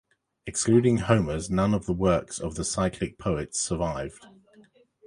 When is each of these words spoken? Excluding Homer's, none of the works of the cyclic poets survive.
Excluding 0.47 0.97
Homer's, 0.97 1.51
none 1.51 1.75
of 1.75 1.85
the 1.85 1.93
works 1.93 2.39
of 2.39 2.55
the 2.55 2.65
cyclic 2.65 3.19
poets 3.19 3.59
survive. 3.61 4.19